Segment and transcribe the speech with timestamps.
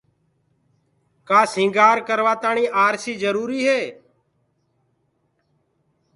[1.27, 3.81] ڪآ سيٚگآر ڪروآ تآڻيٚ آرسيٚ جروُريٚ هي